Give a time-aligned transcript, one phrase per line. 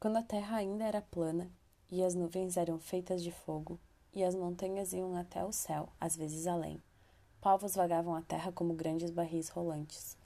[0.00, 1.50] quando a terra ainda era plana
[1.90, 3.80] e as nuvens eram feitas de fogo
[4.14, 6.80] e as montanhas iam até o céu, às vezes além.
[7.40, 10.16] Povos vagavam a terra como grandes barris rolantes.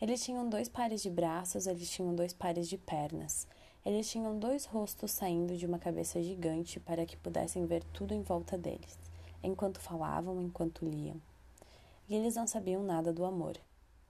[0.00, 3.48] Eles tinham dois pares de braços, eles tinham dois pares de pernas.
[3.84, 8.22] Eles tinham dois rostos saindo de uma cabeça gigante para que pudessem ver tudo em
[8.22, 8.98] volta deles,
[9.42, 11.20] enquanto falavam, enquanto liam.
[12.08, 13.56] E eles não sabiam nada do amor.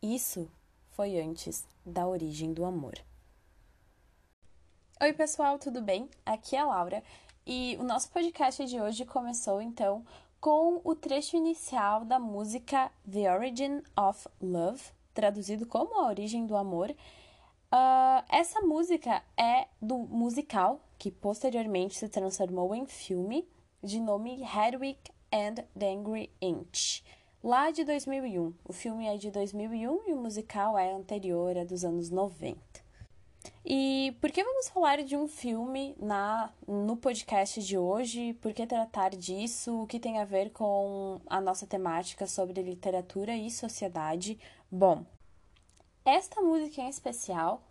[0.02, 0.51] Isso
[0.91, 3.08] foi antes da origem do amor.
[5.01, 6.11] Oi, pessoal, tudo bem?
[6.27, 7.05] Aqui é a Laura
[7.47, 10.05] e o nosso podcast de hoje começou então
[10.41, 14.83] com o trecho inicial da música The Origin of Love,
[15.15, 16.91] traduzido como A Origem do Amor.
[16.91, 23.49] Uh, essa música é do musical que posteriormente se transformou em filme
[23.80, 24.99] de nome Hedwig
[25.33, 27.05] and the Angry Inch,
[27.41, 28.52] lá de 2001.
[28.65, 32.68] O filme é de 2001 e o musical é anterior, é dos anos 90.
[33.71, 38.33] E por que vamos falar de um filme na no podcast de hoje?
[38.41, 39.83] Por que tratar disso?
[39.83, 44.38] O que tem a ver com a nossa temática sobre literatura e sociedade?
[44.71, 45.05] Bom,
[46.02, 47.63] esta música em especial,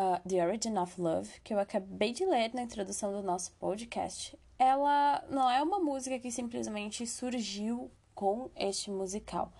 [0.00, 4.38] uh, The Origin of Love, que eu acabei de ler na introdução do nosso podcast,
[4.58, 9.52] ela não é uma música que simplesmente surgiu com este musical.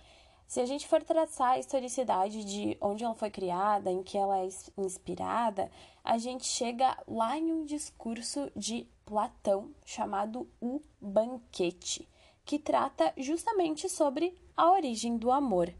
[0.47, 4.39] Se a gente for traçar a historicidade de onde ela foi criada, em que ela
[4.39, 5.71] é inspirada,
[6.03, 12.07] a gente chega lá em um discurso de Platão chamado O Banquete,
[12.45, 15.73] que trata justamente sobre a origem do amor.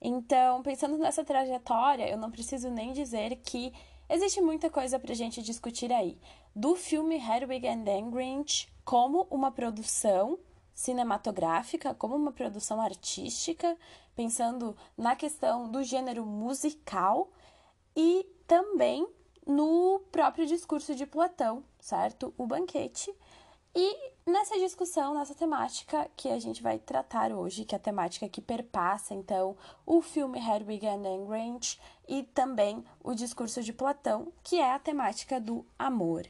[0.00, 3.72] Então, pensando nessa trajetória, eu não preciso nem dizer que
[4.08, 6.18] existe muita coisa para a gente discutir aí.
[6.54, 10.38] Do filme Hedwig and the Grinch como uma produção
[10.78, 13.76] cinematográfica, como uma produção artística,
[14.14, 17.28] pensando na questão do gênero musical
[17.96, 19.04] e também
[19.44, 22.32] no próprio discurso de Platão, certo?
[22.38, 23.12] O banquete.
[23.74, 28.28] E nessa discussão, nessa temática que a gente vai tratar hoje, que é a temática
[28.28, 34.60] que perpassa, então, o filme Hedwig and Grange e também o discurso de Platão, que
[34.60, 36.24] é a temática do amor.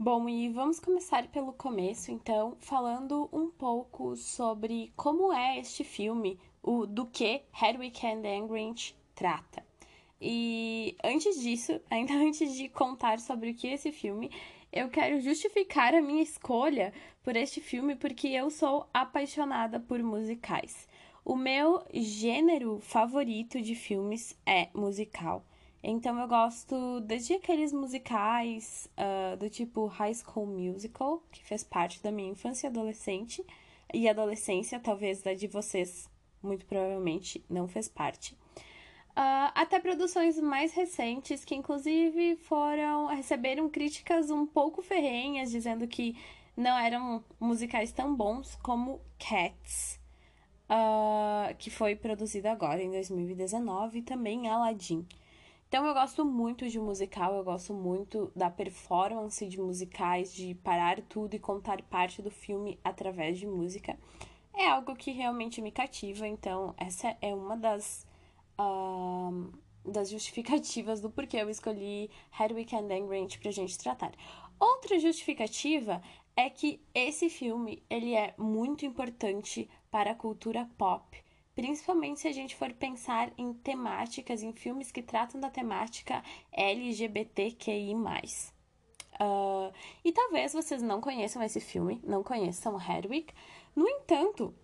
[0.00, 6.38] Bom, e vamos começar pelo começo, então, falando um pouco sobre como é este filme,
[6.62, 9.66] o do que Hedwig and the Grinch trata.
[10.20, 14.30] E antes disso, ainda antes de contar sobre o que é esse filme,
[14.72, 16.92] eu quero justificar a minha escolha
[17.24, 20.86] por este filme porque eu sou apaixonada por musicais.
[21.24, 25.44] O meu gênero favorito de filmes é musical.
[25.82, 32.02] Então eu gosto desde aqueles musicais uh, do tipo High School Musical, que fez parte
[32.02, 33.44] da minha infância e adolescente,
[33.94, 36.10] e adolescência, talvez da de vocês,
[36.42, 38.34] muito provavelmente não fez parte.
[39.10, 46.16] Uh, até produções mais recentes, que inclusive foram receberam críticas um pouco ferrenhas, dizendo que
[46.56, 50.00] não eram musicais tão bons como Cats,
[50.68, 55.06] uh, que foi produzido agora em 2019, e também Aladdin.
[55.68, 60.98] Então eu gosto muito de musical, eu gosto muito da performance de musicais, de parar
[61.02, 63.98] tudo e contar parte do filme através de música.
[64.54, 68.06] É algo que realmente me cativa, então essa é uma das,
[68.58, 69.52] uh,
[69.84, 74.12] das justificativas do porquê eu escolhi Hedwig and the Grinch pra gente tratar.
[74.58, 76.00] Outra justificativa
[76.34, 81.27] é que esse filme ele é muito importante para a cultura pop
[81.58, 87.94] principalmente se a gente for pensar em temáticas, em filmes que tratam da temática LGBTQI.
[87.94, 89.72] Uh,
[90.04, 93.34] e talvez vocês não conheçam esse filme, não conheçam Hedwig.
[93.74, 94.54] No entanto,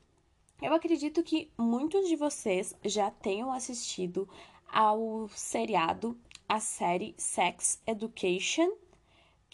[0.63, 4.29] eu acredito que muitos de vocês já tenham assistido
[4.71, 6.17] ao seriado,
[6.49, 8.71] a série Sex Education,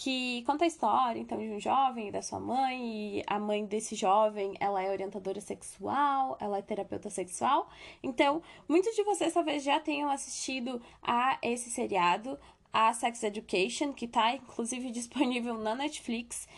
[0.02, 3.66] que conta a história, então, de um jovem e da sua mãe, e a mãe
[3.66, 7.68] desse jovem, ela é orientadora sexual, ela é terapeuta sexual.
[8.02, 12.38] Então, muitos de vocês talvez já tenham assistido a esse seriado,
[12.72, 16.48] a Sex Education, que está inclusive disponível na Netflix,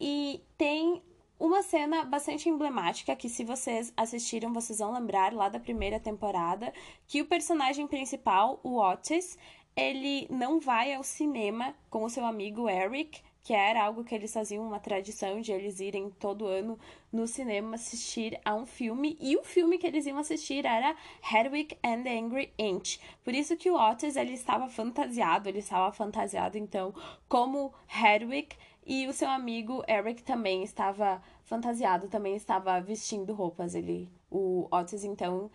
[0.00, 1.02] e tem
[1.40, 6.72] uma cena bastante emblemática que se vocês assistiram, vocês vão lembrar lá da primeira temporada,
[7.08, 9.36] que o personagem principal, o Otis,
[9.76, 14.32] ele não vai ao cinema com o seu amigo Eric, que era algo que eles
[14.32, 16.78] faziam uma tradição de eles irem todo ano
[17.12, 20.94] no cinema assistir a um filme, e o filme que eles iam assistir era
[21.32, 23.00] Hedwig and the Angry Inch.
[23.24, 26.94] Por isso que o Otis ele estava fantasiado, ele estava fantasiado então
[27.28, 33.74] como Hedwig, e o seu amigo Eric também estava fantasiado, também estava vestindo roupas.
[33.74, 35.50] Ele, o Otis então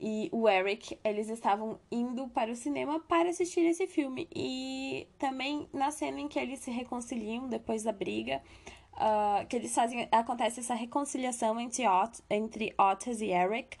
[0.00, 4.26] e o Eric, eles estavam indo para o cinema para assistir esse filme.
[4.34, 8.42] E também na cena em que eles se reconciliam depois da briga,
[8.94, 10.08] uh, que eles fazem.
[10.10, 13.76] Acontece essa reconciliação entre, Ot, entre Otis e Eric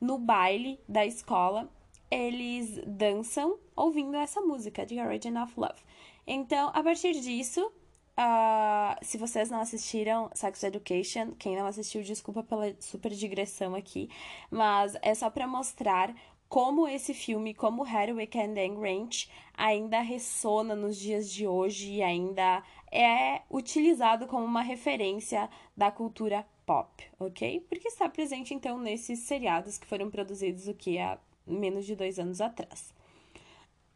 [0.00, 1.68] no baile da escola.
[2.10, 5.82] Eles dançam ouvindo essa música, The Origin of Love.
[6.26, 7.72] Então, a partir disso,
[8.16, 14.08] Uh, se vocês não assistiram Sex Education, quem não assistiu, desculpa pela super digressão aqui,
[14.50, 16.14] mas é só para mostrar
[16.48, 22.62] como esse filme, como Weekend and Ranch, ainda ressona nos dias de hoje e ainda
[22.92, 27.66] é utilizado como uma referência da cultura pop, ok?
[27.68, 32.20] Porque está presente então nesses seriados que foram produzidos o que há menos de dois
[32.20, 32.94] anos atrás.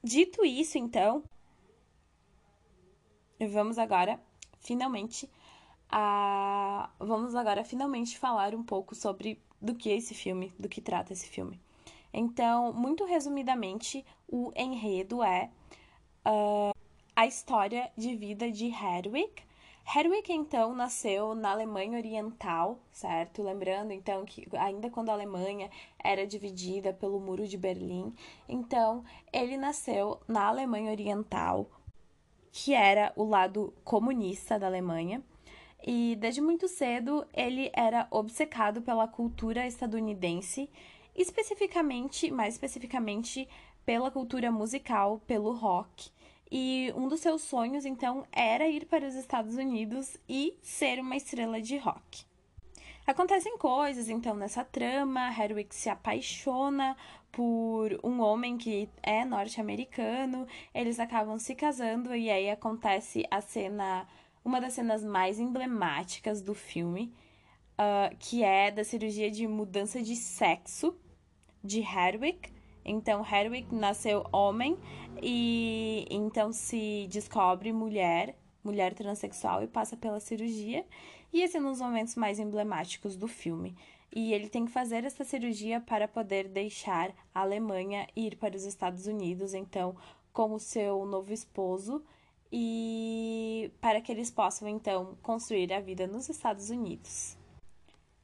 [0.03, 1.23] Dito isso, então,
[3.47, 4.21] vamos agora
[4.61, 5.31] finalmente
[5.91, 10.81] a vamos agora finalmente falar um pouco sobre do que é esse filme, do que
[10.81, 11.61] trata esse filme.
[12.13, 15.51] Então, muito resumidamente, o enredo é
[16.27, 16.75] uh,
[17.15, 19.33] a história de vida de Hedwig.
[19.85, 23.43] Hedwig, então, nasceu na Alemanha Oriental, certo?
[23.43, 28.15] Lembrando, então, que ainda quando a Alemanha era dividida pelo Muro de Berlim,
[28.49, 31.67] então, ele nasceu na Alemanha Oriental,
[32.53, 35.23] que era o lado comunista da Alemanha.
[35.87, 40.69] E desde muito cedo ele era obcecado pela cultura estadunidense,
[41.15, 43.49] especificamente, mais especificamente,
[43.85, 46.11] pela cultura musical, pelo rock.
[46.51, 51.17] E um dos seus sonhos, então, era ir para os Estados Unidos e ser uma
[51.17, 52.25] estrela de rock.
[53.07, 55.31] Acontecem coisas, então, nessa trama.
[55.31, 56.97] Hedwig se apaixona
[57.33, 60.47] por um homem que é norte-americano.
[60.75, 64.07] Eles acabam se casando e aí acontece a cena,
[64.45, 67.13] uma das cenas mais emblemáticas do filme,
[67.75, 70.97] uh, que é da cirurgia de mudança de sexo
[71.63, 72.53] de Hedwig.
[72.85, 74.79] Então, Hedwig nasceu homem
[75.23, 78.35] e então se descobre mulher,
[78.65, 80.87] mulher transexual e passa pela cirurgia.
[81.33, 83.77] E esse é um dos momentos mais emblemáticos do filme.
[84.15, 88.57] E ele tem que fazer essa cirurgia para poder deixar a Alemanha e ir para
[88.57, 89.95] os Estados Unidos, então,
[90.33, 92.03] com o seu novo esposo,
[92.51, 97.37] e para que eles possam, então, construir a vida nos Estados Unidos.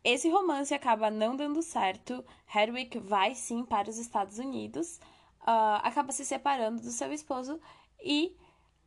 [0.03, 2.25] Esse romance acaba não dando certo.
[2.55, 4.99] Hedwig vai sim para os Estados Unidos,
[5.43, 7.61] uh, acaba se separando do seu esposo
[8.03, 8.37] e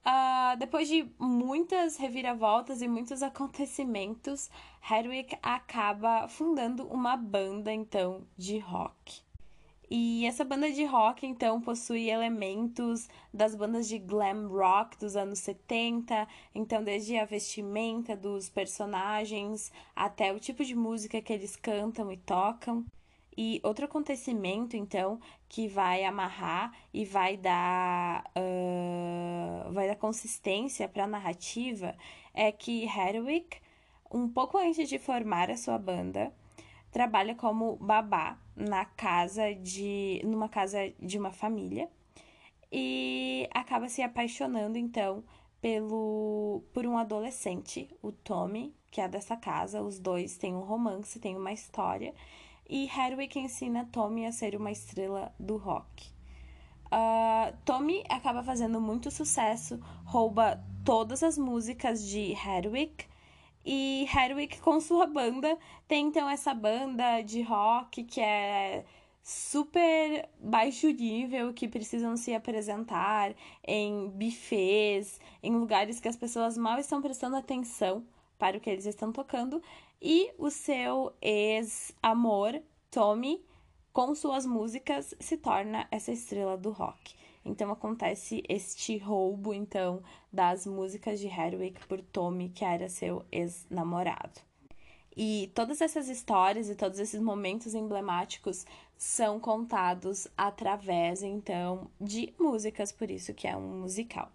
[0.08, 4.50] Uh, depois de muitas reviravoltas e muitos acontecimentos,
[4.90, 9.22] Hedwig acaba fundando uma banda então de rock.
[9.90, 15.40] E essa banda de rock então possui elementos das bandas de glam rock dos anos
[15.40, 22.12] 70, então desde a vestimenta dos personagens até o tipo de música que eles cantam
[22.12, 22.86] e tocam.
[23.40, 31.04] E outro acontecimento, então, que vai amarrar e vai dar, uh, vai dar consistência para
[31.04, 31.96] a narrativa
[32.34, 33.46] é que Hedwig,
[34.12, 36.34] um pouco antes de formar a sua banda,
[36.92, 41.90] trabalha como babá na casa de numa casa de uma família
[42.72, 45.24] e acaba se apaixonando então
[45.62, 49.82] pelo por um adolescente, o Tommy, que é dessa casa.
[49.82, 52.14] Os dois têm um romance, têm uma história
[52.70, 56.12] e Hedwig ensina Tommy a ser uma estrela do rock.
[56.88, 63.06] Uh, Tommy acaba fazendo muito sucesso, rouba todas as músicas de Hedwig
[63.70, 65.58] e Hedwig com sua banda
[65.90, 68.86] tem então essa banda de rock que é
[69.22, 76.80] super baixo nível que precisam se apresentar em buffets, em lugares que as pessoas mal
[76.80, 78.06] estão prestando atenção
[78.40, 79.62] para o que eles estão tocando
[80.02, 83.44] e o seu ex-amor, Tommy,
[83.92, 87.16] com suas músicas, se torna essa estrela do rock.
[87.48, 90.02] Então acontece este roubo então
[90.32, 94.42] das músicas de Hedwig por Tommy, que era seu ex-namorado.
[95.16, 102.92] E todas essas histórias e todos esses momentos emblemáticos são contados através então de músicas,
[102.92, 104.32] por isso que é um musical.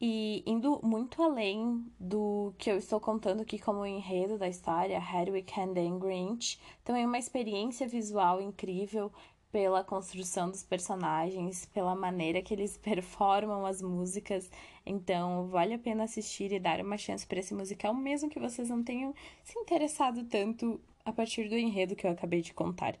[0.00, 5.50] E indo muito além do que eu estou contando aqui como enredo da história, Hedwig
[5.58, 9.12] and the Grinch, também uma experiência visual incrível
[9.54, 14.50] pela construção dos personagens, pela maneira que eles performam as músicas.
[14.84, 18.68] Então, vale a pena assistir e dar uma chance para esse musical, mesmo que vocês
[18.68, 22.98] não tenham se interessado tanto a partir do enredo que eu acabei de contar.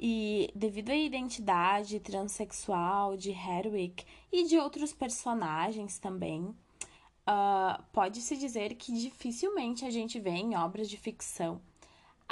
[0.00, 8.76] E devido à identidade transexual de Hedwig e de outros personagens também, uh, pode-se dizer
[8.76, 11.60] que dificilmente a gente vê em obras de ficção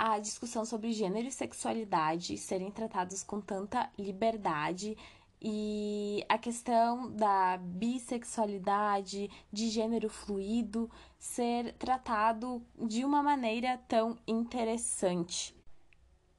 [0.02, 4.97] a discussão sobre gênero e sexualidade serem tratados com tanta liberdade
[5.42, 15.54] e a questão da bissexualidade, de gênero fluido, ser tratado de uma maneira tão interessante.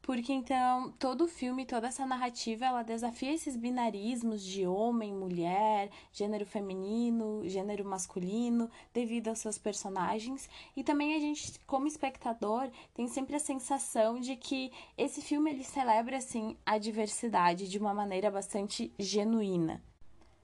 [0.01, 5.91] Porque então todo o filme, toda essa narrativa, ela desafia esses binarismos de homem, mulher,
[6.12, 10.50] gênero feminino, gênero masculino, devido aos seus personagens.
[10.75, 15.63] E também a gente, como espectador, tem sempre a sensação de que esse filme ele
[15.63, 19.81] celebra assim a diversidade de uma maneira bastante genuína.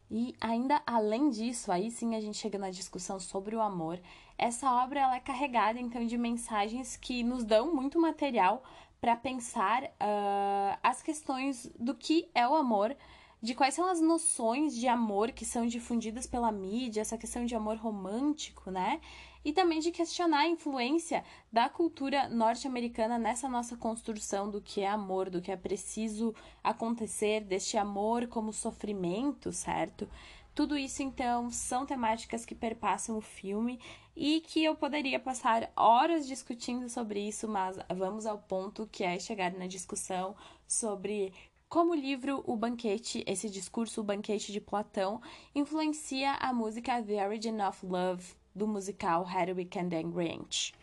[0.09, 3.99] E ainda além disso, aí sim a gente chega na discussão sobre o amor.
[4.37, 8.63] Essa obra ela é carregada então de mensagens que nos dão muito material
[8.99, 12.95] para pensar uh, as questões do que é o amor,
[13.41, 17.55] de quais são as noções de amor que são difundidas pela mídia, essa questão de
[17.55, 18.99] amor romântico, né?
[19.45, 21.23] E também de questionar a influência
[21.53, 27.41] da cultura norte-americana nessa nossa construção do que é amor, do que é preciso acontecer,
[27.41, 30.09] deste amor como sofrimento, certo?
[30.57, 33.79] Tudo isso, então, são temáticas que perpassam o filme
[34.15, 39.19] e que eu poderia passar horas discutindo sobre isso, mas vamos ao ponto que é
[39.19, 40.35] chegar na discussão
[40.67, 41.31] sobre
[41.69, 45.21] como o livro O Banquete, esse discurso O Banquete de Platão,
[45.53, 50.73] influencia a música The Origin of Love do musical Hedwig and the Grinch.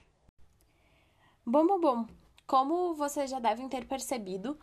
[1.44, 2.06] Bom, bom, bom.
[2.46, 4.56] Como vocês já devem ter percebido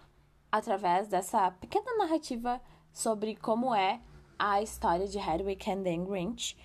[0.50, 2.62] através dessa pequena narrativa
[2.94, 4.00] sobre como é
[4.42, 6.58] a história de Hedwig and the Grinch,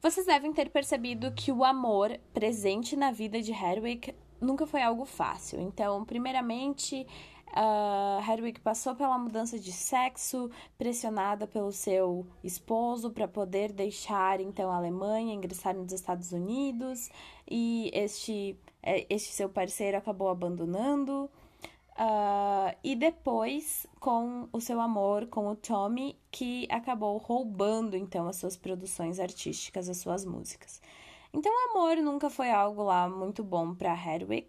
[0.00, 5.04] vocês devem ter percebido que o amor presente na vida de Hedwig nunca foi algo
[5.04, 5.60] fácil.
[5.60, 7.04] Então, primeiramente,
[7.48, 14.70] uh, Hedwig passou pela mudança de sexo, pressionada pelo seu esposo para poder deixar então
[14.70, 17.10] a Alemanha, ingressar nos Estados Unidos,
[17.50, 21.28] e este, é, este seu parceiro acabou abandonando.
[21.98, 28.36] Uh, e depois com o seu amor com o Tommy, que acabou roubando então as
[28.36, 30.82] suas produções artísticas, as suas músicas.
[31.32, 34.48] Então, o amor nunca foi algo lá muito bom para Hedwig,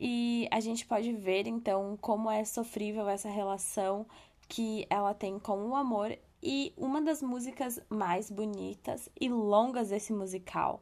[0.00, 4.06] e a gente pode ver então como é sofrível essa relação
[4.48, 6.16] que ela tem com o amor.
[6.42, 10.80] E uma das músicas mais bonitas e longas desse musical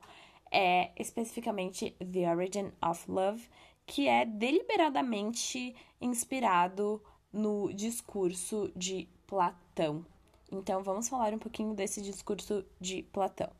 [0.53, 3.49] é especificamente The Origin of Love,
[3.89, 7.03] que é deliberadamente inspirado
[7.33, 10.05] no discurso de Platão.
[10.53, 13.51] Então, vamos falar um pouquinho desse discurso de Platão.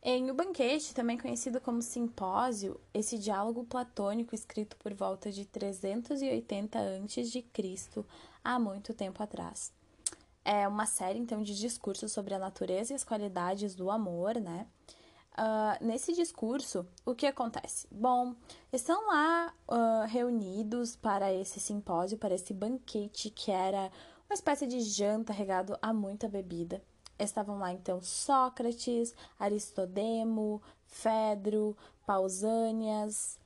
[0.00, 6.78] Em O Banquete, também conhecido como Simpósio, esse diálogo platônico escrito por volta de 380
[6.78, 7.44] a.C.,
[8.44, 9.72] há muito tempo atrás.
[10.44, 14.68] É uma série, então, de discursos sobre a natureza e as qualidades do amor, né?
[15.38, 17.86] Uh, nesse discurso, o que acontece?
[17.90, 18.34] Bom,
[18.72, 23.92] estão lá uh, reunidos para esse simpósio, para esse banquete que era
[24.30, 26.82] uma espécie de janta regado a muita bebida.
[27.18, 31.76] Estavam lá então Sócrates, Aristodemo, Fedro,
[32.06, 33.38] Pausânias,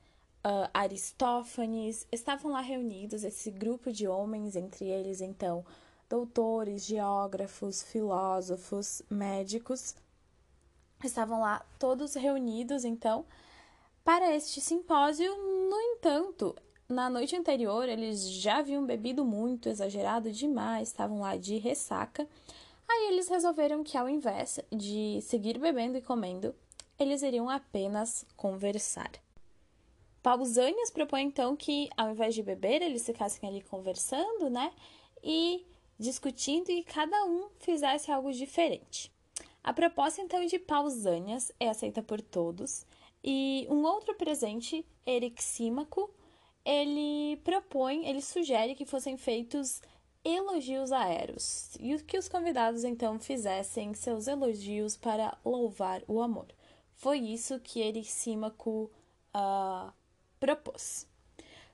[0.44, 2.06] uh, Aristófanes.
[2.12, 5.64] Estavam lá reunidos esse grupo de homens, entre eles então
[6.08, 9.96] doutores, geógrafos, filósofos, médicos
[11.06, 13.24] estavam lá todos reunidos, então,
[14.04, 15.34] para este simpósio.
[15.36, 16.56] No entanto,
[16.88, 22.28] na noite anterior, eles já haviam bebido muito, exagerado demais, estavam lá de ressaca.
[22.88, 26.54] Aí eles resolveram que, ao invés de seguir bebendo e comendo,
[26.98, 29.10] eles iriam apenas conversar.
[30.22, 34.72] Pausanias propõe então que, ao invés de beber, eles ficassem ali conversando, né?
[35.22, 35.64] E
[35.98, 39.12] discutindo e cada um fizesse algo diferente.
[39.62, 42.86] A proposta então de Pausanias é aceita por todos
[43.22, 46.10] e um outro presente, Erixímaco,
[46.64, 49.82] ele propõe, ele sugere que fossem feitos
[50.24, 56.48] elogios a Eros e que os convidados então fizessem seus elogios para louvar o amor.
[56.94, 58.90] Foi isso que Erixímaco
[59.34, 59.92] uh,
[60.38, 61.06] propôs.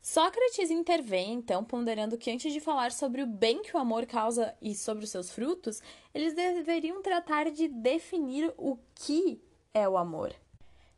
[0.08, 4.54] Sócrates intervém, então, ponderando que antes de falar sobre o bem que o amor causa
[4.62, 5.82] e sobre os seus frutos,
[6.14, 9.42] eles deveriam tratar de definir o que
[9.75, 10.32] é o amor.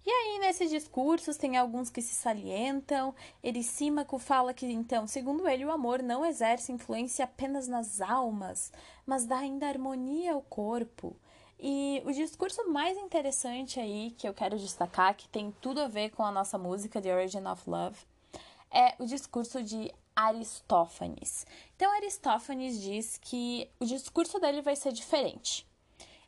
[0.04, 3.14] E aí, nesses discursos, tem alguns que se salientam.
[3.42, 8.70] Erisímaco fala que, então, segundo ele, o amor não exerce influência apenas nas almas,
[9.06, 11.16] mas dá ainda harmonia ao corpo.
[11.58, 16.10] E o discurso mais interessante aí que eu quero destacar, que tem tudo a ver
[16.10, 17.96] com a nossa música The Origin of Love,
[18.70, 21.46] é o discurso de Aristófanes.
[21.76, 25.66] Então, Aristófanes diz que o discurso dele vai ser diferente.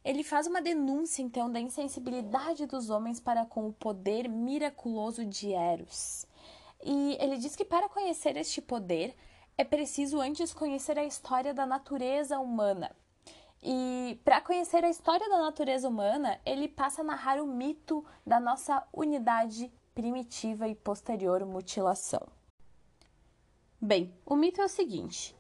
[0.05, 5.53] Ele faz uma denúncia, então, da insensibilidade dos homens para com o poder miraculoso de
[5.53, 6.25] Eros.
[6.83, 9.15] E ele diz que para conhecer este poder
[9.59, 12.91] é preciso antes conhecer a história da natureza humana.
[13.63, 18.41] E para conhecer a história da natureza humana, ele passa a narrar o mito da
[18.41, 22.27] nossa unidade primitiva e posterior mutilação.
[23.81, 25.35] Bem, o mito é o seguinte: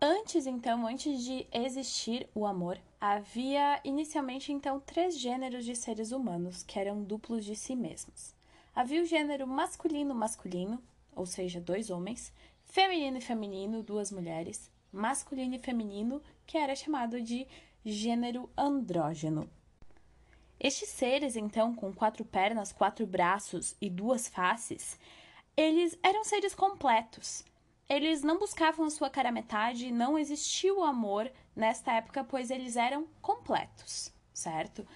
[0.00, 6.62] antes então, antes de existir o amor, havia inicialmente então três gêneros de seres humanos
[6.62, 8.34] que eram duplos de si mesmos.
[8.74, 10.82] Havia o gênero masculino-masculino,
[11.14, 12.32] ou seja, dois homens,
[12.64, 17.46] feminino e feminino, duas mulheres, masculino e feminino, que era chamado de
[17.84, 19.50] gênero andrógeno.
[20.62, 24.96] Estes seres, então, com quatro pernas, quatro braços e duas faces,
[25.56, 27.44] eles eram seres completos.
[27.88, 32.76] Eles não buscavam a sua cara metade, não existia o amor nesta época, pois eles
[32.76, 34.86] eram completos, certo?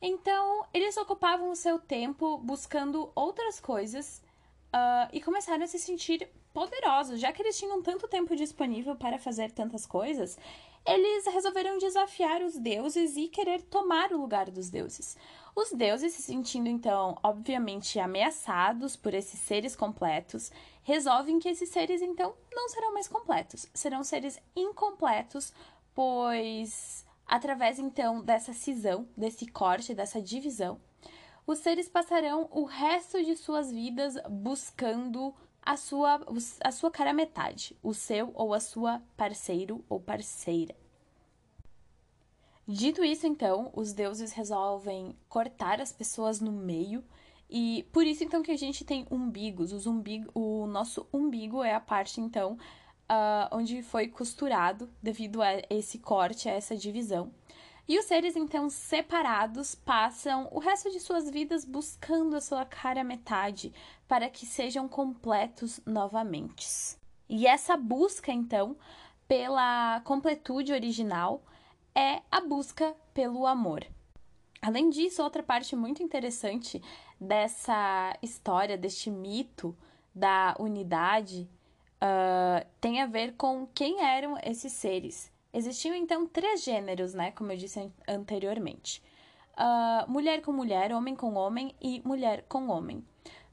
[0.00, 4.22] Então, eles ocupavam o seu tempo buscando outras coisas
[4.68, 7.18] uh, e começaram a se sentir poderosos.
[7.18, 10.38] Já que eles tinham tanto tempo disponível para fazer tantas coisas,
[10.86, 15.16] eles resolveram desafiar os deuses e querer tomar o lugar dos deuses.
[15.54, 20.52] Os deuses, se sentindo então, obviamente, ameaçados por esses seres completos,
[20.82, 25.52] resolvem que esses seres então não serão mais completos, serão seres incompletos,
[25.94, 30.80] pois Através então dessa cisão, desse corte, dessa divisão,
[31.44, 35.34] os seres passarão o resto de suas vidas buscando
[35.66, 36.20] a sua,
[36.64, 40.74] a sua cara metade, o seu ou a sua parceiro ou parceira.
[42.68, 47.04] Dito isso, então, os deuses resolvem cortar as pessoas no meio
[47.50, 49.72] e por isso então que a gente tem umbigos.
[49.72, 52.56] Os umbigo, o nosso umbigo é a parte então
[53.10, 57.32] uh, onde foi costurado devido a esse corte, a essa divisão.
[57.88, 63.04] E os seres então separados passam o resto de suas vidas buscando a sua cara
[63.04, 63.72] metade
[64.08, 66.66] para que sejam completos novamente.
[67.28, 68.76] E essa busca então
[69.28, 71.44] pela completude original
[71.94, 73.86] é a busca pelo amor.
[74.60, 76.82] Além disso, outra parte muito interessante
[77.20, 79.76] dessa história, deste mito
[80.12, 81.48] da unidade,
[82.02, 85.30] uh, tem a ver com quem eram esses seres.
[85.56, 87.30] Existiam então três gêneros, né?
[87.30, 89.02] Como eu disse anteriormente:
[89.56, 93.02] uh, mulher com mulher, homem com homem e mulher com homem.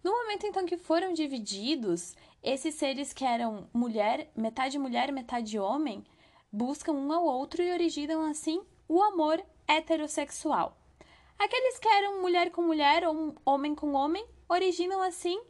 [0.04, 2.14] No momento então que foram divididos,
[2.44, 6.04] esses seres que eram mulher, metade mulher, metade homem,
[6.52, 10.78] buscam um ao outro e originam assim o amor heterossexual.
[11.40, 15.42] Aqueles que eram mulher com mulher ou homem com homem originam assim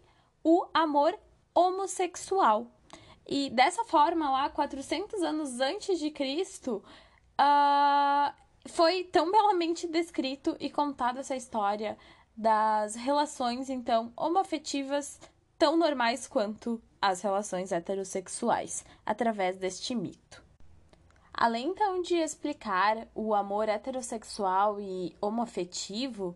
[0.44, 1.18] o amor
[1.56, 2.68] homossexual.
[3.25, 6.83] E dessa forma, lá 400 anos antes de Cristo,
[7.39, 8.33] uh,
[8.65, 11.97] foi tão belamente descrito e contada essa história
[12.36, 15.19] das relações, então, homoafetivas
[15.57, 20.43] tão normais quanto as relações heterossexuais, através deste mito.
[21.33, 26.36] Além então de explicar o amor heterossexual e homoafetivo,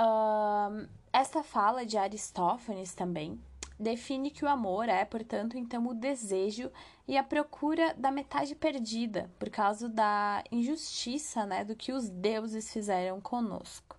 [0.00, 3.40] uh, essa fala de Aristófanes também
[3.78, 6.70] define que o amor é, portanto, então o desejo
[7.06, 12.72] e a procura da metade perdida por causa da injustiça, né, do que os deuses
[12.72, 13.96] fizeram conosco.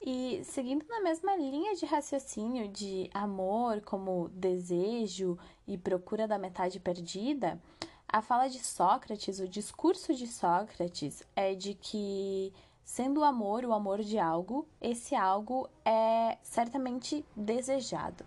[0.00, 6.78] E seguindo na mesma linha de raciocínio de amor como desejo e procura da metade
[6.78, 7.60] perdida,
[8.08, 12.52] a fala de Sócrates, o discurso de Sócrates é de que
[12.86, 18.24] Sendo o amor o amor de algo, esse algo é certamente desejado.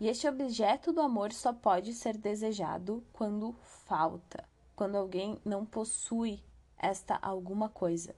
[0.00, 4.42] E este objeto do amor só pode ser desejado quando falta,
[4.74, 6.42] quando alguém não possui
[6.78, 8.16] esta alguma coisa.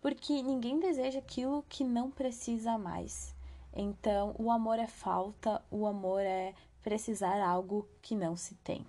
[0.00, 3.36] Porque ninguém deseja aquilo que não precisa mais.
[3.72, 8.84] Então, o amor é falta, o amor é precisar algo que não se tem.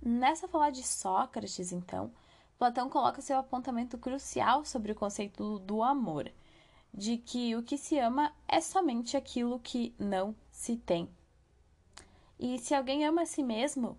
[0.00, 2.10] Nessa fala de Sócrates, então,
[2.58, 6.30] Platão coloca seu apontamento crucial sobre o conceito do amor,
[6.92, 11.08] de que o que se ama é somente aquilo que não se tem.
[12.38, 13.98] E se alguém ama a si mesmo,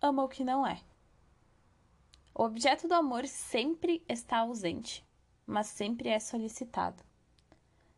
[0.00, 0.80] ama o que não é.
[2.34, 5.04] O objeto do amor sempre está ausente,
[5.46, 7.02] mas sempre é solicitado.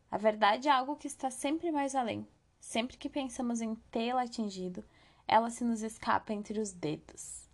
[0.09, 2.27] A verdade é algo que está sempre mais além.
[2.59, 4.83] Sempre que pensamos em tê-la atingido,
[5.27, 7.48] ela se nos escapa entre os dedos.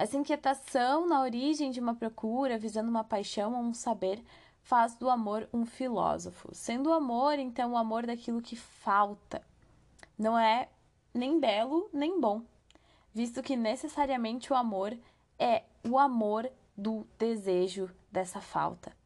[0.00, 4.24] Essa inquietação na origem de uma procura, visando uma paixão ou um saber,
[4.62, 6.48] faz do amor um filósofo.
[6.54, 9.42] Sendo o amor, então, o amor daquilo que falta.
[10.18, 10.70] Não é
[11.12, 12.40] nem belo nem bom,
[13.12, 14.96] visto que necessariamente o amor
[15.38, 18.96] é o amor do desejo dessa falta.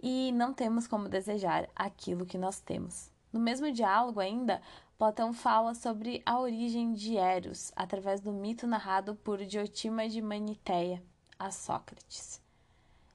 [0.00, 3.10] E não temos como desejar aquilo que nós temos.
[3.32, 4.62] No mesmo diálogo, ainda,
[4.98, 11.00] Platão fala sobre a origem de Eros através do mito narrado por Diotima de Maniteia
[11.38, 12.42] a Sócrates.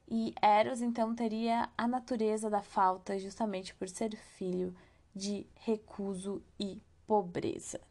[0.09, 4.73] E Eros então teria a natureza da falta justamente por ser filho
[5.13, 7.81] de recuso e pobreza.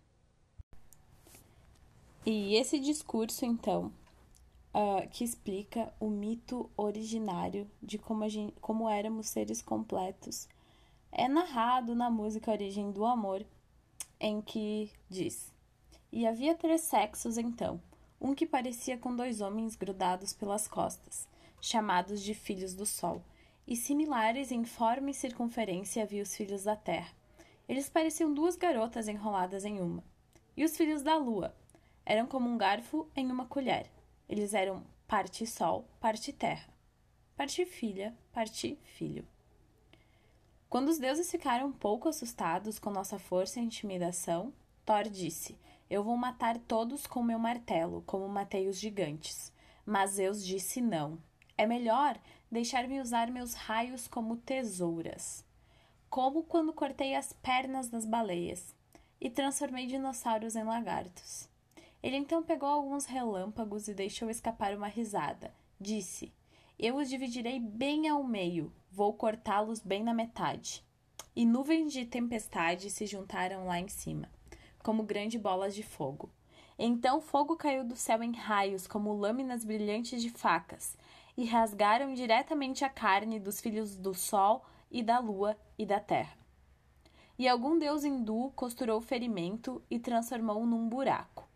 [2.25, 3.93] E esse discurso então
[4.73, 10.49] uh, que explica o mito originário de como, gente, como éramos seres completos
[11.11, 13.45] é narrado na música Origem do Amor,
[14.23, 15.53] em que diz:
[16.13, 17.83] E havia três sexos então,
[18.21, 21.29] um que parecia com dois homens grudados pelas costas,
[21.61, 23.21] chamados de filhos do sol,
[23.67, 27.13] e similares em forma e circunferência havia os filhos da terra.
[27.69, 30.05] Eles pareciam duas garotas enroladas em uma.
[30.57, 31.55] E os filhos da lua
[32.05, 33.91] eram como um garfo em uma colher.
[34.29, 36.69] Eles eram parte sol, parte terra,
[37.37, 39.27] parte filha, parte filho.
[40.73, 44.55] Quando os deuses ficaram um pouco assustados com nossa força e intimidação,
[44.87, 45.59] Thor disse:
[45.91, 49.53] Eu vou matar todos com meu martelo, como matei os gigantes.
[49.85, 51.19] Mas Zeus disse não.
[51.59, 52.19] É melhor
[52.51, 55.45] deixar-me usar meus raios como tesouras.
[56.09, 58.75] Como quando cortei as pernas das baleias
[59.21, 61.51] e transformei dinossauros em lagartos.
[62.03, 65.55] Ele então pegou alguns relâmpagos e deixou escapar uma risada.
[65.79, 66.33] Disse:
[66.79, 70.85] Eu os dividirei bem ao meio, vou cortá-los bem na metade.
[71.35, 74.29] E nuvens de tempestade se juntaram lá em cima,
[74.83, 76.31] como grandes bolas de fogo.
[76.79, 80.97] Então fogo caiu do céu em raios, como lâminas brilhantes de facas,
[81.37, 86.37] e rasgaram diretamente a carne dos filhos do sol e da lua e da terra.
[87.39, 91.51] E algum deus hindu costurou o ferimento e transformou-o num buraco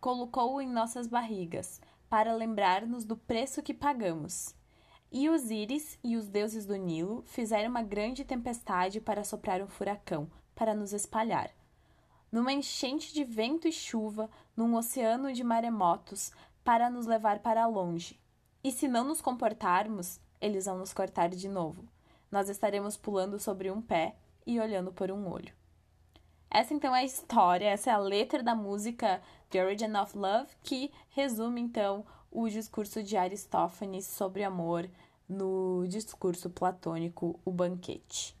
[0.00, 4.54] colocou-o em nossas barrigas, para lembrar-nos do preço que pagamos.
[5.12, 10.30] E Osíris e os deuses do Nilo fizeram uma grande tempestade para soprar um furacão,
[10.54, 11.50] para nos espalhar.
[12.30, 16.30] Numa enchente de vento e chuva, num oceano de maremotos,
[16.62, 18.20] para nos levar para longe.
[18.62, 21.88] E se não nos comportarmos, eles vão nos cortar de novo.
[22.30, 24.14] Nós estaremos pulando sobre um pé
[24.46, 25.52] e olhando por um olho.
[26.48, 29.20] Essa então é a história, essa é a letra da música
[29.50, 34.88] The Origin of Love, que resume então o discurso de Aristófanes sobre amor
[35.28, 38.39] no discurso platônico O Banquete.